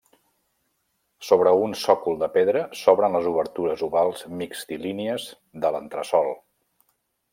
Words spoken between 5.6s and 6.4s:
de l'entresòl.